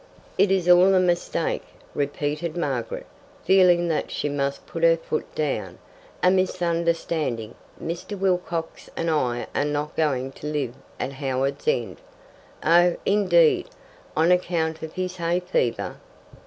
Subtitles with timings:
[0.35, 1.61] "It is all a mistake,"
[1.93, 3.05] repeated Margaret,
[3.43, 5.77] feeling that she must put her foot down.
[6.23, 7.53] "A misunderstanding.
[7.79, 8.17] Mr.
[8.17, 12.01] Wilcox and I are not going to live at Howards End."
[12.65, 13.69] "Oh, indeed.
[14.17, 15.97] On account of his hay fever?"